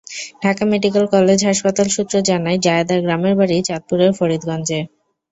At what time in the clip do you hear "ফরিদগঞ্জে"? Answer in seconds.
4.17-4.79